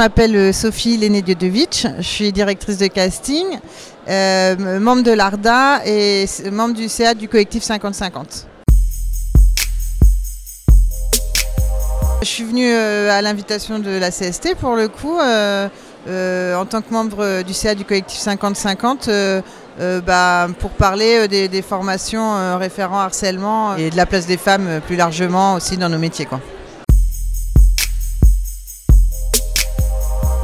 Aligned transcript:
m'appelle 0.00 0.54
Sophie 0.54 0.96
Léné-Diodovitch, 0.96 1.86
je 1.98 2.02
suis 2.02 2.32
directrice 2.32 2.78
de 2.78 2.86
casting, 2.86 3.44
membre 4.06 5.02
de 5.02 5.10
l'ARDA 5.12 5.82
et 5.84 6.24
membre 6.50 6.74
du 6.74 6.88
CA 6.88 7.12
du 7.12 7.28
collectif 7.28 7.62
50-50. 7.62 8.46
Je 12.22 12.26
suis 12.26 12.44
venue 12.44 12.72
à 12.72 13.20
l'invitation 13.20 13.78
de 13.78 13.90
la 13.90 14.10
CST 14.10 14.54
pour 14.58 14.74
le 14.74 14.88
coup, 14.88 15.18
en 15.18 16.64
tant 16.64 16.80
que 16.80 16.92
membre 16.92 17.42
du 17.42 17.52
CA 17.52 17.74
du 17.74 17.84
collectif 17.84 18.20
50-50. 18.20 19.42
Euh, 19.80 20.00
bah, 20.02 20.48
pour 20.58 20.70
parler 20.70 21.20
euh, 21.20 21.26
des, 21.26 21.62
formations 21.62 22.34
euh, 22.34 22.56
référents 22.58 22.98
harcèlement 22.98 23.76
et 23.76 23.88
de 23.88 23.96
la 23.96 24.04
place 24.04 24.26
des 24.26 24.36
femmes 24.36 24.80
plus 24.86 24.96
largement 24.96 25.54
aussi 25.54 25.78
dans 25.78 25.88
nos 25.88 25.98
métiers. 25.98 26.26
Quoi. 26.26 26.40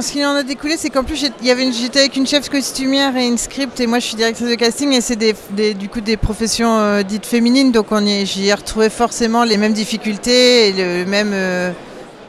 Ce 0.07 0.13
qui 0.13 0.25
en 0.25 0.35
a 0.35 0.43
découlé, 0.43 0.77
c'est 0.77 0.89
qu'en 0.89 1.03
plus 1.03 1.17
j'étais 1.17 1.99
avec 1.99 2.15
une 2.15 2.25
chef 2.25 2.47
costumière 2.47 3.17
et 3.17 3.27
une 3.27 3.37
script 3.37 3.77
et 3.81 3.87
moi 3.87 3.99
je 3.99 4.05
suis 4.05 4.15
directrice 4.15 4.47
de 4.47 4.55
casting 4.55 4.93
et 4.93 5.01
c'est 5.01 5.17
des, 5.17 5.73
du 5.73 5.89
coup 5.89 5.99
des 5.99 6.15
professions 6.15 7.01
dites 7.01 7.25
féminines 7.25 7.73
donc 7.73 7.87
on 7.91 8.05
j'y 8.23 8.47
ai 8.47 8.53
retrouvé 8.53 8.89
forcément 8.89 9.43
les 9.43 9.57
mêmes 9.57 9.73
difficultés 9.73 10.69
et 10.69 10.71
le 10.71 11.05
même 11.05 11.35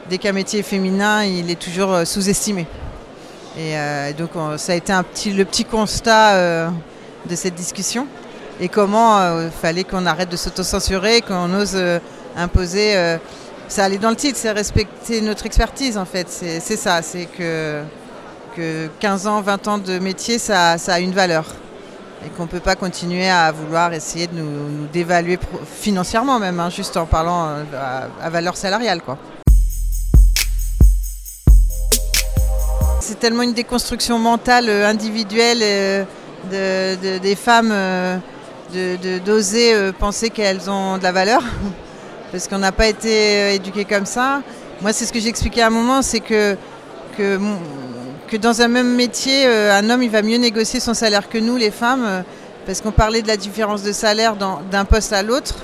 dès 0.09 0.17
qu'un 0.17 0.33
métier 0.33 0.59
est 0.59 0.63
féminin 0.63 1.23
il 1.23 1.49
est 1.49 1.59
toujours 1.59 2.05
sous-estimé. 2.05 2.67
Et 3.57 3.77
donc 4.17 4.31
ça 4.57 4.73
a 4.73 4.75
été 4.75 4.91
le 5.31 5.45
petit 5.45 5.63
constat 5.63 6.69
de 7.29 7.35
cette 7.35 7.55
discussion 7.55 8.07
et 8.59 8.67
comment 8.67 9.17
il 9.19 9.21
euh, 9.21 9.49
fallait 9.51 9.85
qu'on 9.85 10.05
arrête 10.05 10.29
de 10.29 10.35
s'autocensurer, 10.35 11.21
qu'on 11.21 11.53
ose 11.53 11.75
euh, 11.75 11.99
imposer. 12.35 13.17
Euh, 13.69 13.71
ça 13.71 13.85
allait 13.85 13.97
dans 13.97 14.09
le 14.09 14.15
titre, 14.15 14.37
c'est 14.37 14.51
respecter 14.51 15.21
notre 15.21 15.45
expertise 15.45 15.97
en 15.97 16.05
fait. 16.05 16.27
C'est 16.29 16.59
ça, 16.59 17.01
c'est 17.01 17.25
que, 17.25 17.81
que 18.55 18.87
15 18.99 19.27
ans, 19.27 19.41
20 19.41 19.67
ans 19.67 19.77
de 19.77 19.99
métier, 19.99 20.37
ça, 20.39 20.73
a 20.73 20.99
une 20.99 21.11
valeur. 21.13 21.45
Et 22.25 22.29
qu'on 22.29 22.43
ne 22.43 22.49
peut 22.49 22.59
pas 22.59 22.75
continuer 22.75 23.29
à 23.29 23.49
vouloir 23.51 23.93
essayer 23.93 24.27
de 24.27 24.35
nous, 24.35 24.87
dévaluer 24.91 25.39
financièrement 25.79 26.37
même, 26.37 26.59
hein, 26.59 26.69
juste 26.69 26.97
en 26.97 27.05
parlant 27.05 27.63
à, 28.21 28.29
valeur 28.29 28.57
salariale. 28.57 29.01
quoi. 29.01 29.17
C'est 32.99 33.19
tellement 33.19 33.43
une 33.43 33.53
déconstruction 33.53 34.19
mentale 34.19 34.69
individuelle 34.69 36.05
des 36.51 37.35
femmes 37.35 37.71
euh, 37.71 38.17
d'oser 39.25 39.73
euh, 39.73 39.91
penser 39.91 40.29
qu'elles 40.29 40.69
ont 40.69 40.97
de 40.97 41.03
la 41.03 41.11
valeur, 41.11 41.41
parce 42.31 42.47
qu'on 42.47 42.57
n'a 42.57 42.71
pas 42.71 42.87
été 42.87 43.09
euh, 43.09 43.53
éduqués 43.53 43.85
comme 43.85 44.05
ça. 44.05 44.41
Moi, 44.81 44.93
c'est 44.93 45.05
ce 45.05 45.13
que 45.13 45.19
j'expliquais 45.19 45.61
à 45.61 45.67
un 45.67 45.71
moment, 45.71 46.01
c'est 46.01 46.19
que, 46.19 46.55
que, 47.17 48.37
dans 48.37 48.61
un 48.61 48.67
même 48.67 48.95
métier, 48.95 49.45
un 49.45 49.89
homme, 49.89 50.03
il 50.03 50.09
va 50.09 50.21
mieux 50.21 50.37
négocier 50.37 50.79
son 50.79 50.93
salaire 50.93 51.27
que 51.27 51.37
nous, 51.37 51.57
les 51.57 51.71
femmes, 51.71 52.23
parce 52.65 52.79
qu'on 52.79 52.91
parlait 52.91 53.21
de 53.21 53.27
la 53.27 53.35
différence 53.35 53.83
de 53.83 53.91
salaire 53.91 54.37
d'un 54.37 54.85
poste 54.85 55.11
à 55.11 55.21
l'autre. 55.21 55.55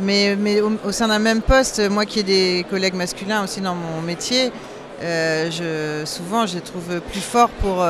Mais, 0.00 0.36
mais 0.36 0.62
au, 0.62 0.92
sein 0.92 1.08
d'un 1.08 1.18
même 1.18 1.42
poste, 1.42 1.86
moi 1.90 2.06
qui 2.06 2.20
ai 2.20 2.22
des 2.22 2.64
collègues 2.70 2.94
masculins 2.94 3.44
aussi 3.44 3.60
dans 3.60 3.74
mon 3.74 4.00
métier, 4.00 4.50
je, 5.02 6.02
souvent 6.06 6.46
je 6.46 6.54
les 6.54 6.62
trouve 6.62 7.00
plus 7.12 7.20
forts 7.20 7.50
pour, 7.60 7.84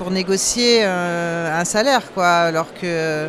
pour 0.00 0.10
négocier 0.10 0.80
euh, 0.80 1.60
un 1.60 1.66
salaire, 1.66 2.10
quoi. 2.14 2.26
Alors 2.26 2.72
que 2.72 3.28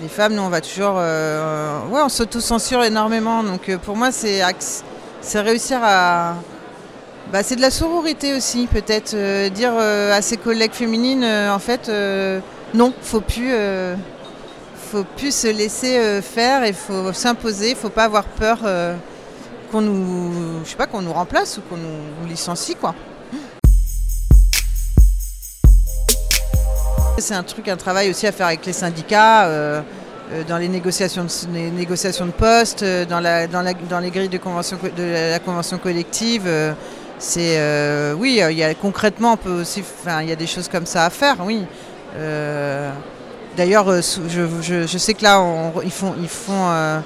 les 0.00 0.08
femmes, 0.08 0.34
nous, 0.34 0.42
on 0.42 0.48
va 0.48 0.60
toujours. 0.60 0.94
Euh, 0.96 1.86
ouais, 1.88 2.00
on 2.02 2.08
s'auto-censure 2.08 2.82
énormément. 2.84 3.42
Donc 3.42 3.68
euh, 3.68 3.78
pour 3.78 3.96
moi, 3.96 4.10
c'est, 4.12 4.42
réussir 5.34 5.80
à. 5.82 6.36
Bah, 7.32 7.42
c'est 7.42 7.56
de 7.56 7.60
la 7.60 7.70
sororité 7.70 8.34
aussi, 8.34 8.66
peut-être. 8.66 9.14
dire 9.50 9.72
à 9.74 10.20
ses 10.22 10.36
collègues 10.36 10.72
féminines, 10.72 11.24
en 11.24 11.58
fait, 11.58 11.90
non, 12.74 12.92
faut 13.02 13.20
plus. 13.20 13.52
faut 14.90 15.04
plus 15.16 15.32
se 15.32 15.46
laisser 15.46 16.20
faire, 16.22 16.66
il 16.66 16.74
faut 16.74 17.12
s'imposer, 17.12 17.70
il 17.70 17.76
faut 17.76 17.90
pas 17.90 18.04
avoir 18.04 18.24
peur 18.24 18.58
qu'on 19.70 19.80
nous, 19.80 20.64
je 20.64 20.70
sais 20.70 20.76
pas, 20.76 20.88
qu'on 20.88 21.02
nous 21.02 21.12
remplace 21.12 21.58
ou 21.58 21.60
qu'on 21.60 21.76
nous 21.76 22.28
licencie, 22.28 22.74
quoi. 22.74 22.96
C'est 27.20 27.34
un 27.34 27.42
truc, 27.42 27.68
un 27.68 27.76
travail 27.76 28.10
aussi 28.10 28.26
à 28.26 28.32
faire 28.32 28.46
avec 28.46 28.64
les 28.66 28.72
syndicats. 28.72 29.46
Euh, 29.46 29.80
euh, 30.32 30.44
dans 30.48 30.58
les 30.58 30.68
négociations 30.68 31.24
de, 31.24 31.58
négociations 31.76 32.24
de 32.24 32.30
postes, 32.30 32.84
euh, 32.84 33.04
dans, 33.04 33.18
la, 33.18 33.48
dans, 33.48 33.62
la, 33.62 33.74
dans, 33.74 33.98
les 33.98 34.10
grilles 34.10 34.28
de, 34.28 34.38
convention, 34.38 34.78
de 34.96 35.02
la 35.02 35.40
convention 35.40 35.76
collective. 35.78 36.48
c'est 37.18 37.58
oui, 38.14 38.40
il 38.48 38.56
y 38.56 38.62
a, 38.62 38.74
concrètement, 38.74 39.32
on 39.32 39.36
peut 39.36 39.60
aussi, 39.60 39.82
il 40.22 40.28
y 40.28 40.32
a 40.32 40.36
des 40.36 40.46
choses 40.46 40.68
comme 40.68 40.86
ça 40.86 41.04
à 41.04 41.10
faire, 41.10 41.36
oui. 41.44 41.64
D'ailleurs, 43.56 43.90
je, 44.00 44.86
je, 44.86 44.98
sais 44.98 45.14
que 45.14 45.24
là, 45.24 45.42
ils, 45.84 45.90
font, 45.90 46.14
ils, 46.20 46.28
font, 46.28 47.02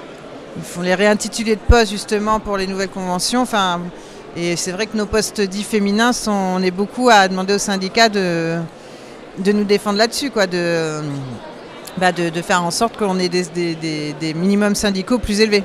ils 0.59 0.63
font 0.63 0.83
les 0.83 0.95
réintitulés 0.95 1.57
de 1.57 1.61
postes 1.67 1.93
justement 1.93 2.41
pour 2.41 2.59
les 2.59 2.67
nouvelles 2.67 2.91
conventions. 2.91 3.41
Enfin, 3.41 3.81
et 4.37 4.57
c'est 4.57 4.73
vrai 4.73 4.87
que 4.87 4.97
nos 4.97 5.07
postes 5.07 5.41
dits 5.41 5.65
féminins, 5.65 6.11
on 6.27 6.63
est 6.63 6.71
beaucoup 6.71 7.09
à 7.09 7.27
demander 7.27 7.55
aux 7.55 7.59
syndicats 7.59 8.11
de 8.11 8.59
de 9.39 9.53
nous 9.53 9.65
défendre 9.65 9.99
là-dessus, 9.99 10.31
quoi, 10.31 10.47
de, 10.47 11.01
bah 11.97 12.13
de, 12.13 12.31
faire 12.43 12.63
en 12.63 12.71
sorte 12.71 12.97
qu'on 12.97 13.19
ait 13.19 13.29
des, 13.29 14.35
minimums 14.35 14.75
syndicaux 14.75 15.19
plus 15.19 15.41
élevés. 15.41 15.65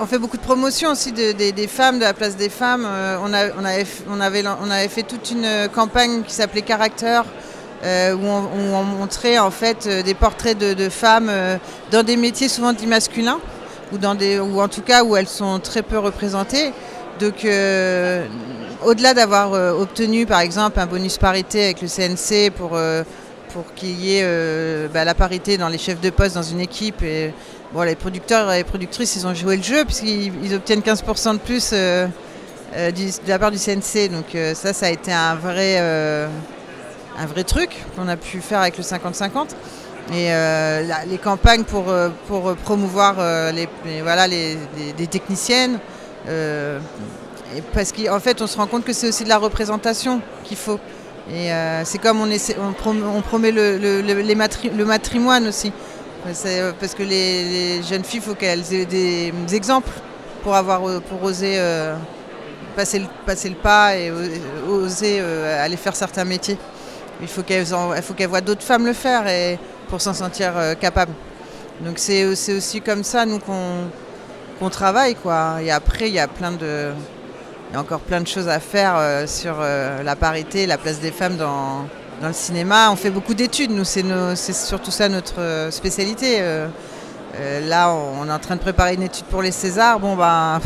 On 0.00 0.06
fait 0.06 0.18
beaucoup 0.18 0.36
de 0.36 0.42
promotions 0.42 0.90
aussi 0.90 1.12
des 1.12 1.68
femmes, 1.68 1.98
de 1.98 2.04
la 2.04 2.12
place 2.12 2.36
des 2.36 2.48
femmes. 2.48 2.84
Euh, 2.84 3.18
on, 3.22 3.32
avait, 3.32 3.52
on, 4.10 4.20
avait, 4.20 4.42
on, 4.60 4.70
avait, 4.70 4.88
fait 4.88 5.04
toute 5.04 5.30
une 5.30 5.68
campagne 5.72 6.22
qui 6.22 6.34
s'appelait 6.34 6.62
Caractère, 6.62 7.24
euh, 7.84 8.14
où, 8.14 8.26
on, 8.26 8.82
montrait 8.82 9.38
en 9.38 9.52
fait 9.52 9.86
euh, 9.86 10.02
des 10.02 10.14
portraits 10.14 10.58
de, 10.58 10.88
femmes 10.88 11.30
dans 11.92 12.02
des 12.02 12.16
métiers 12.16 12.48
souvent 12.48 12.72
dits 12.72 12.88
masculins, 12.88 13.38
ou, 13.92 13.98
dans 13.98 14.16
des, 14.16 14.40
ou 14.40 14.60
en 14.60 14.68
tout 14.68 14.82
cas 14.82 15.04
où 15.04 15.16
elles 15.16 15.28
sont 15.28 15.60
très 15.60 15.82
peu 15.82 15.98
représentées. 15.98 16.72
Donc 17.20 17.46
au-delà 18.84 19.14
d'avoir 19.14 19.54
euh, 19.54 19.72
obtenu 19.72 20.26
par 20.26 20.40
exemple 20.40 20.78
un 20.80 20.86
bonus 20.86 21.18
parité 21.18 21.64
avec 21.64 21.82
le 21.82 21.88
CNC 21.88 22.50
pour, 22.50 22.70
euh, 22.74 23.02
pour 23.52 23.72
qu'il 23.74 24.00
y 24.00 24.16
ait 24.16 24.22
euh, 24.24 24.88
bah, 24.92 25.04
la 25.04 25.14
parité 25.14 25.56
dans 25.56 25.68
les 25.68 25.78
chefs 25.78 26.00
de 26.00 26.10
poste 26.10 26.34
dans 26.34 26.42
une 26.42 26.60
équipe, 26.60 27.02
et, 27.02 27.32
bon, 27.72 27.82
les 27.82 27.94
producteurs 27.94 28.52
et 28.52 28.58
les 28.58 28.64
productrices 28.64 29.16
ils 29.16 29.26
ont 29.26 29.34
joué 29.34 29.56
le 29.56 29.62
jeu 29.62 29.84
puisqu'ils 29.84 30.54
obtiennent 30.54 30.80
15% 30.80 31.34
de 31.34 31.38
plus 31.38 31.72
de 31.72 32.08
la 33.28 33.38
part 33.38 33.50
du 33.50 33.58
CNC. 33.58 34.10
Donc 34.10 34.36
ça, 34.54 34.72
ça 34.72 34.86
a 34.86 34.90
été 34.90 35.12
un 35.12 35.34
vrai, 35.34 35.78
un 35.78 37.26
vrai 37.26 37.44
truc 37.44 37.70
qu'on 37.96 38.08
a 38.08 38.16
pu 38.16 38.40
faire 38.40 38.60
avec 38.60 38.78
le 38.78 38.84
50-50. 38.84 39.48
Et 40.14 40.30
les 41.08 41.18
campagnes 41.18 41.64
pour, 41.64 41.84
pour 42.26 42.54
promouvoir 42.56 43.16
les, 43.52 43.68
voilà, 44.02 44.26
les, 44.26 44.56
techniciennes, 45.10 45.78
parce 47.74 47.92
qu'en 47.92 48.20
fait, 48.20 48.40
on 48.40 48.46
se 48.46 48.56
rend 48.56 48.66
compte 48.66 48.84
que 48.84 48.92
c'est 48.92 49.08
aussi 49.08 49.24
de 49.24 49.28
la 49.28 49.38
représentation 49.38 50.20
qu'il 50.44 50.56
faut. 50.56 50.80
Et 51.30 51.52
euh, 51.52 51.84
c'est 51.84 51.98
comme 51.98 52.20
on, 52.20 52.30
essaie, 52.30 52.56
on, 52.58 52.72
promet 53.22 53.52
le, 53.52 53.78
le, 53.78 54.84
matrimoine 54.84 55.46
aussi. 55.46 55.72
Euh, 56.26 56.72
parce 56.78 56.94
que 56.94 57.02
les, 57.02 57.82
jeunes 57.82 58.04
filles, 58.04 58.20
il 58.20 58.28
faut 58.28 58.34
qu'elles 58.34 58.72
aient 58.72 58.86
des 58.86 59.32
exemples 59.52 59.90
pour, 60.42 60.54
avoir, 60.54 60.88
euh, 60.88 61.00
pour 61.00 61.22
oser 61.22 61.60
passer, 62.74 62.98
le, 62.98 63.06
passer 63.24 63.48
le 63.48 63.54
pas 63.54 63.96
et 63.96 64.10
oser 64.68 65.20
aller 65.20 65.76
faire 65.76 65.94
certains 65.94 66.24
métiers. 66.24 66.58
Il 67.20 67.28
faut 67.28 67.42
qu'elles 67.42 67.66
qu 67.66 68.24
voient 68.26 68.40
d'autres 68.40 68.64
femmes 68.64 68.86
le 68.86 68.94
faire 68.94 69.28
et, 69.28 69.58
pour 69.88 70.00
s'en 70.00 70.14
sentir 70.14 70.54
capables. 70.80 71.12
Donc 71.80 71.98
c'est 71.98 72.24
aussi 72.24 72.80
comme 72.80 73.04
ça, 73.04 73.26
nous, 73.26 73.38
qu'on 73.38 74.68
travaille. 74.70 75.14
Quoi. 75.14 75.58
Et 75.62 75.70
après, 75.70 76.08
il 76.08 76.14
y 76.14 76.18
a 76.18 76.26
plein 76.26 76.52
de 76.52 76.92
il 77.72 77.76
y 77.76 77.78
a 77.78 77.80
encore 77.80 78.00
plein 78.00 78.20
de 78.20 78.26
choses 78.26 78.50
à 78.50 78.60
faire 78.60 78.96
euh, 78.98 79.26
sur 79.26 79.54
euh, 79.58 80.02
la 80.02 80.14
parité, 80.14 80.66
la 80.66 80.76
place 80.76 81.00
des 81.00 81.10
femmes 81.10 81.38
dans, 81.38 81.86
le 82.22 82.32
cinéma. 82.34 82.90
On 82.90 82.96
fait 82.96 83.08
beaucoup 83.08 83.32
d'études, 83.32 83.70
nous, 83.70 83.84
c'est 83.84 84.52
surtout 84.52 84.90
ça 84.90 85.08
notre 85.08 85.40
euh, 85.40 85.70
spécialité. 85.70 86.38
là, 87.66 87.90
on 87.90 88.28
est 88.28 88.30
en 88.30 88.38
train 88.38 88.56
de 88.56 88.60
préparer 88.60 88.92
une 88.92 89.02
étude 89.02 89.24
pour 89.24 89.40
les 89.40 89.52
Césars. 89.52 89.98
Bon, 89.98 90.16
ben. 90.16 90.60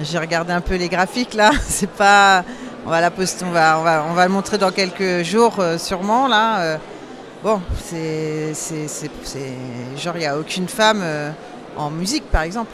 J'ai 0.00 0.18
regardé 0.18 0.52
un 0.52 0.60
peu 0.60 0.76
les 0.76 0.88
graphiques 0.88 1.34
là, 1.34 1.50
c'est 1.68 1.90
pas. 1.90 2.44
On 2.86 2.90
va 2.90 3.00
la 3.00 3.10
poster, 3.10 3.44
on 3.44 3.50
va, 3.50 3.80
on 3.80 3.82
va, 3.82 4.04
on 4.08 4.14
va 4.14 4.26
le 4.26 4.32
montrer 4.32 4.58
dans 4.58 4.70
quelques 4.70 5.24
jours 5.24 5.60
sûrement 5.76 6.28
là. 6.28 6.78
bon, 7.42 7.60
c'est, 7.84 8.54
genre 9.96 10.14
il 10.14 10.20
n'y 10.20 10.26
a 10.26 10.38
aucune 10.38 10.68
femme 10.68 11.02
en 11.76 11.90
musique 11.90 12.30
par 12.30 12.42
exemple. 12.42 12.70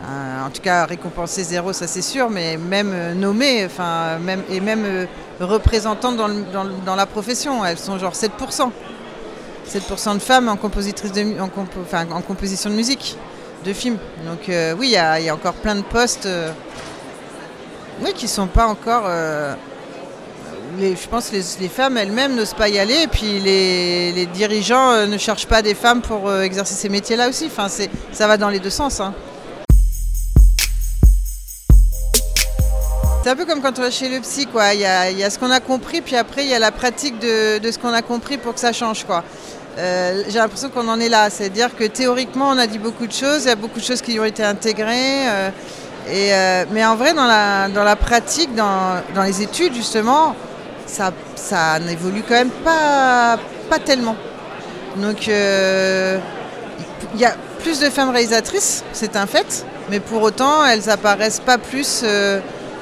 Euh, 0.00 0.46
en 0.46 0.50
tout 0.50 0.62
cas, 0.62 0.86
récompenser 0.86 1.42
zéro, 1.42 1.72
ça 1.72 1.88
c'est 1.88 2.02
sûr, 2.02 2.30
mais 2.30 2.56
même 2.56 2.92
euh, 2.92 3.14
nommées, 3.14 3.64
enfin, 3.66 4.18
même, 4.18 4.42
et 4.48 4.60
même 4.60 4.84
euh, 4.84 5.06
représentantes 5.40 6.16
dans, 6.16 6.96
la 6.96 7.06
profession, 7.06 7.64
elles 7.64 7.78
sont 7.78 7.98
genre 7.98 8.12
7%. 8.12 8.70
7% 9.68 10.14
de 10.14 10.18
femmes 10.20 10.48
en, 10.48 10.56
compositrice 10.56 11.12
de, 11.12 11.38
en, 11.40 11.50
en 12.16 12.20
composition 12.22 12.70
de 12.70 12.74
musique. 12.74 13.16
de 13.64 13.72
films. 13.72 13.98
Donc 14.24 14.48
oui, 14.78 14.86
il 14.86 15.24
y, 15.24 15.28
a 15.28 15.34
encore 15.34 15.54
plein 15.54 15.74
de 15.74 15.82
postes 15.82 16.28
oui, 18.00 18.12
qui 18.14 18.28
sont 18.28 18.46
pas 18.46 18.66
encore 18.66 19.10
je 20.80 21.08
pense 21.10 21.28
que 21.30 21.36
les, 21.60 21.68
femmes 21.68 21.98
elles-mêmes 21.98 22.36
n'osent 22.36 22.54
pas 22.54 22.68
y 22.68 22.78
aller, 22.78 23.02
et 23.02 23.08
puis 23.08 23.40
les, 23.40 24.26
dirigeants 24.32 25.06
ne 25.06 25.18
cherchent 25.18 25.48
pas 25.48 25.60
des 25.60 25.74
femmes 25.74 26.00
pour 26.00 26.32
exercer 26.34 26.74
ces 26.74 26.88
métiers-là 26.88 27.28
aussi. 27.28 27.46
Enfin, 27.46 27.66
ça 27.68 28.26
va 28.26 28.36
dans 28.38 28.48
les 28.48 28.60
deux 28.60 28.70
sens. 28.70 29.00
Hein. 29.00 29.12
C'est 33.28 33.32
un 33.32 33.36
peu 33.36 33.44
comme 33.44 33.60
quand 33.60 33.78
on 33.78 33.82
va 33.82 33.90
chez 33.90 34.08
le 34.08 34.20
psy, 34.20 34.46
quoi. 34.46 34.72
Il 34.72 34.80
y 34.80 34.86
a, 34.86 35.28
ce 35.28 35.38
qu'on 35.38 35.50
a 35.50 35.60
compris, 35.60 36.00
puis 36.00 36.16
après 36.16 36.44
il 36.44 36.48
y 36.48 36.54
a 36.54 36.58
la 36.58 36.72
pratique 36.72 37.18
de, 37.18 37.60
ce 37.62 37.78
qu'on 37.78 37.92
a 37.92 38.00
compris 38.00 38.38
pour 38.38 38.54
que 38.54 38.60
ça 38.60 38.72
change, 38.72 39.04
quoi. 39.04 39.22
Euh, 39.76 40.22
j'ai 40.30 40.38
l'impression 40.38 40.70
qu'on 40.70 40.88
en 40.88 40.98
est 40.98 41.10
là, 41.10 41.28
c'est-à-dire 41.28 41.76
que 41.76 41.84
théoriquement 41.84 42.48
on 42.48 42.56
a 42.56 42.66
dit 42.66 42.78
beaucoup 42.78 43.06
de 43.06 43.12
choses, 43.12 43.42
il 43.44 43.48
y 43.48 43.50
a 43.50 43.54
beaucoup 43.54 43.80
de 43.80 43.84
choses 43.84 44.00
qui 44.00 44.18
ont 44.18 44.24
été 44.24 44.42
intégrées, 44.42 45.26
et, 46.10 46.30
mais 46.70 46.86
en 46.86 46.96
vrai 46.96 47.12
dans 47.12 47.26
la, 47.26 47.96
pratique, 47.96 48.54
dans, 48.54 49.02
les 49.22 49.42
études 49.42 49.74
justement, 49.74 50.34
ça, 50.86 51.12
n'évolue 51.80 52.22
quand 52.26 52.34
même 52.34 52.48
pas, 52.64 53.38
pas 53.68 53.78
tellement. 53.78 54.16
Donc 54.96 55.28
euh, 55.28 56.18
il 57.12 57.20
y 57.20 57.26
a 57.26 57.34
plus 57.58 57.78
de 57.78 57.90
femmes 57.90 58.08
réalisatrices, 58.08 58.84
c'est 58.94 59.16
un 59.16 59.26
fait, 59.26 59.66
mais 59.90 60.00
pour 60.00 60.22
autant 60.22 60.64
elles 60.64 60.88
apparaissent 60.88 61.40
pas 61.40 61.58
plus 61.58 62.02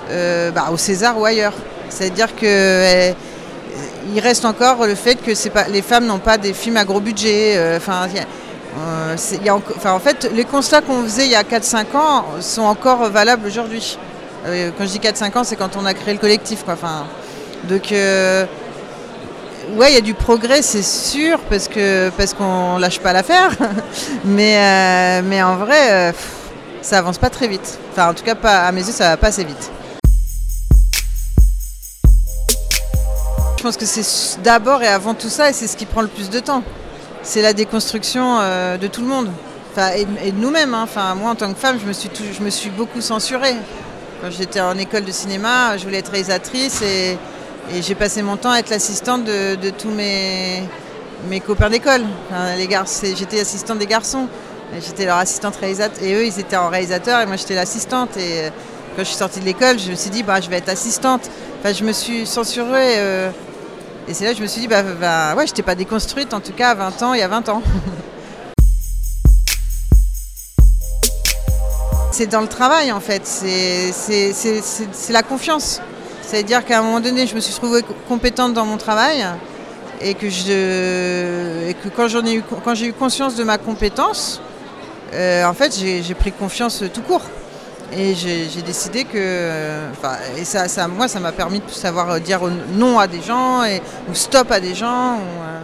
euh, 0.09 0.49
euh, 0.49 0.51
bah, 0.51 0.67
au 0.73 0.77
César 0.77 1.19
ou 1.19 1.25
ailleurs. 1.25 1.55
C'est-à-dire 1.89 2.35
que 2.35 3.13
il 4.15 4.21
reste 4.21 4.45
encore 4.45 4.87
le 4.87 4.95
fait 4.95 5.17
que 5.17 5.33
les 5.71 5.83
femmes 5.83 6.07
n'ont 6.07 6.19
pas 6.19 6.39
des 6.39 6.53
films 6.53 6.77
à 6.77 6.85
gros 6.85 7.01
budget. 7.01 7.77
Enfin, 7.77 8.09
en 9.85 9.99
fait, 9.99 10.31
les 10.33 10.45
constats 10.45 10.81
qu'on 10.81 11.03
faisait 11.03 11.27
il 11.27 11.33
y 11.33 11.35
a 11.35 11.43
4-5 11.43 11.97
ans 11.97 12.25
sont 12.41 12.63
encore 12.63 13.09
valables 13.11 13.47
aujourd'hui. 13.47 13.99
quand 14.45 14.85
je 14.85 14.91
dis 14.91 15.01
4-5 15.01 15.39
ans, 15.39 15.45
c'est 15.45 15.57
quand 15.57 15.77
on 15.77 15.85
a 15.85 15.95
créé 15.95 16.15
le 16.15 16.21
collectif. 16.21 16.65
Quoi. 16.65 16.75
Enfin, 16.75 17.05
donc, 17.65 17.91
euh, 17.91 18.45
ouais, 19.77 19.91
il 19.91 19.95
y 19.95 19.99
a 19.99 20.03
du 20.03 20.15
progrès, 20.15 20.63
c'est 20.63 20.83
sûr, 20.83 21.39
parce 21.51 21.69
que 21.69 22.11
parce 22.11 22.33
qu'on 22.35 22.79
lâche 22.79 23.01
pas 23.01 23.13
l'affaire. 23.13 23.51
mais, 24.25 24.57
euh, 24.57 25.23
mais 25.25 25.43
en 25.43 25.57
vrai, 25.57 25.91
euh, 25.91 26.13
ça 26.83 26.99
avance 26.99 27.19
pas 27.19 27.31
très 27.31 27.49
vite. 27.49 27.79
Enfin, 27.93 28.11
en 28.11 28.15
tout 28.15 28.25
cas, 28.25 28.35
pas, 28.35 28.61
à 28.61 28.73
mes 28.73 28.83
yeux, 28.83 28.93
ça 28.93 29.11
va 29.11 29.17
pas 29.17 29.29
assez 29.29 29.45
vite. 29.45 29.71
Pense 33.67 33.77
que 33.77 33.85
c'est 33.85 34.41
d'abord 34.43 34.81
et 34.85 34.87
avant 34.87 35.15
tout 35.15 35.29
ça, 35.29 35.51
et 35.51 35.53
c'est 35.53 35.67
ce 35.67 35.77
qui 35.77 35.87
prend 35.87 36.01
le 36.01 36.07
plus 36.07 36.31
de 36.31 36.39
temps. 36.39 36.63
C'est 37.25 37.43
la 37.43 37.53
déconstruction 37.53 38.39
de 38.81 38.87
tout 38.87 39.01
le 39.01 39.09
monde. 39.09 39.29
Enfin, 39.73 39.91
et, 39.97 40.31
de 40.31 40.39
nous-mêmes. 40.39 40.73
Hein. 40.73 40.83
Enfin, 40.85 41.17
moi, 41.17 41.33
en 41.33 41.35
tant 41.35 41.53
que 41.53 41.59
femme, 41.59 41.77
je 41.83 41.85
me 41.85 41.93
suis, 41.93 42.09
je 42.39 42.45
me 42.45 42.51
suis 42.51 42.71
beaucoup 42.71 43.01
censurée. 43.01 43.57
Quand 44.23 44.31
j'étais 44.31 44.61
en 44.61 44.79
école 44.79 45.05
de 45.05 45.11
cinéma, 45.11 45.77
je 45.79 45.85
voulais 45.85 45.99
être 45.99 46.13
réalisatrice 46.13 46.81
et, 46.83 47.19
j'ai 47.83 47.97
passé 47.97 48.23
mon 48.23 48.37
temps 48.37 48.53
à 48.53 48.61
être 48.61 48.71
l'assistante 48.71 49.25
de, 49.25 49.71
tous 49.71 49.91
mes, 49.91 50.63
mes 51.29 51.41
copains 51.41 51.69
d'école. 51.69 52.03
j'étais 53.17 53.41
assistante 53.41 53.79
des 53.79 53.87
garçons. 53.87 54.29
J'étais 54.75 55.07
leur 55.07 55.17
assistante 55.17 55.57
réalisateur. 55.57 56.05
Et 56.05 56.15
eux, 56.15 56.25
ils 56.25 56.39
étaient 56.39 56.57
en 56.57 56.69
réalisateur 56.69 57.21
et 57.21 57.27
moi, 57.27 57.35
j'étais 57.35 57.57
l'assistante. 57.57 58.17
Et 58.17 58.43
euh, 58.43 58.51
quand 58.95 59.03
je 59.03 59.09
suis 59.09 59.17
sortie 59.17 59.41
de 59.41 59.45
l'école, 59.45 59.81
je 59.81 59.91
me 59.91 59.97
suis 59.97 60.11
dit, 60.11 60.23
bah, 60.23 60.41
je 60.41 60.49
vais 60.49 60.59
être 60.59 60.69
assistante. 60.69 61.29
Enfin, 61.59 61.73
je 61.73 61.83
me 61.83 61.91
suis 61.91 62.29
censurée. 62.29 62.95
Euh, 62.99 63.31
et 64.09 64.15
c'est 64.15 64.25
là 64.25 64.31
que 64.31 64.37
je 64.37 64.43
me 64.43 64.47
suis 64.47 64.61
dit, 64.61 64.69
bah, 64.69 64.83
bah 64.83 65.35
ouais, 65.35 65.47
je 65.47 65.53
n'étais 65.53 65.63
pas 65.63 65.75
déconstruite, 65.75 66.33
en 66.33 66.41
tout 66.41 66.53
cas, 66.53 66.71
à 66.71 66.75
20 66.75 67.03
ans, 67.03 67.15
il 67.15 67.21
y 67.21 67.23
a 67.23 67.29
20 67.29 67.49
ans. 67.49 67.63
c'est 72.13 72.27
dans 72.27 72.41
le 72.41 72.47
travail, 72.47 72.93
en 72.93 73.01
fait. 73.01 73.27
C'est 73.27 73.93
la 75.11 75.23
confiance. 75.23 75.81
C'est-à-dire 76.23 76.65
qu'à 76.65 76.79
un 76.79 76.83
moment 76.83 77.01
donné, 77.01 77.27
je 77.27 77.35
me 77.35 77.41
suis 77.41 77.55
trouvée 77.55 77.83
compétente 78.09 78.55
dans 78.55 78.65
mon 78.65 78.77
travail 78.77 79.27
et 80.01 80.15
que, 80.15 80.31
je, 80.31 81.73
que 81.73 81.89
quand, 81.89 82.09
ai 82.25 82.37
eu, 82.37 82.43
j'ai 82.75 82.87
eu 82.87 82.93
conscience 82.93 83.35
de 83.35 83.45
ma 83.45 83.59
compétence, 83.59 84.41
euh, 85.15 85.45
en 85.45 85.55
fait, 85.55 85.77
j'ai 85.77 86.15
pris 86.15 86.33
confiance 86.33 86.83
tout 86.93 87.03
court. 87.03 87.23
Et 87.93 88.15
j'ai 88.15 88.63
décidé 88.63 89.05
que. 89.05 89.89
et 90.37 90.45
ça, 90.45 90.69
ça, 90.69 90.89
moi, 90.89 91.09
ça 91.09 91.21
m'a 91.21 91.33
permis 91.33 91.61
de 91.61 91.71
savoir 91.71 92.21
dire 92.21 92.41
non 92.73 92.99
à 92.99 93.07
des 93.07 93.23
gens 93.23 93.65
et, 93.65 93.81
ou 94.09 94.15
stop 94.15 94.51
à 94.51 94.61
des 94.61 94.75
gens. 94.75 95.15
Euh, 95.15 95.61